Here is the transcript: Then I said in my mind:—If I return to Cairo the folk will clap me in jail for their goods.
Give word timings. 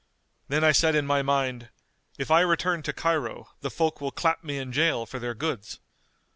Then 0.47 0.63
I 0.63 0.71
said 0.71 0.95
in 0.95 1.05
my 1.05 1.21
mind:—If 1.21 2.31
I 2.31 2.41
return 2.41 2.81
to 2.81 2.91
Cairo 2.91 3.49
the 3.59 3.69
folk 3.69 4.01
will 4.01 4.09
clap 4.09 4.43
me 4.43 4.57
in 4.57 4.71
jail 4.71 5.05
for 5.05 5.19
their 5.19 5.35
goods. 5.35 5.79